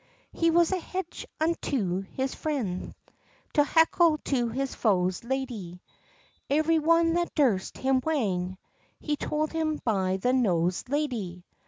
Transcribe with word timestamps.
"He 0.31 0.49
was 0.49 0.71
a 0.71 0.79
hedge 0.79 1.27
unto 1.39 1.99
his 2.01 2.33
frien's, 2.33 2.95
A 3.55 3.63
heckle 3.63 4.17
to 4.25 4.47
his 4.49 4.73
foes, 4.73 5.23
ladie, 5.23 5.79
Every 6.49 6.79
one 6.79 7.13
that 7.13 7.35
durst 7.35 7.77
him 7.77 8.01
wrang, 8.03 8.57
He 8.99 9.15
took 9.15 9.51
him 9.51 9.79
by 9.85 10.17
the 10.17 10.33
nose, 10.33 10.83
ladie. 10.89 11.45